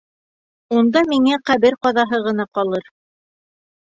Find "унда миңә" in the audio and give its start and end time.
0.77-1.37